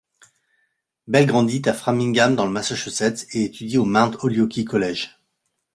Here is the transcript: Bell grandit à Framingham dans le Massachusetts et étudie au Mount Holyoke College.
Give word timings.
Bell 1.05 1.27
grandit 1.27 1.61
à 1.69 1.73
Framingham 1.75 2.35
dans 2.35 2.47
le 2.47 2.51
Massachusetts 2.51 3.27
et 3.33 3.43
étudie 3.43 3.77
au 3.77 3.85
Mount 3.85 4.15
Holyoke 4.23 4.63
College. 4.65 5.09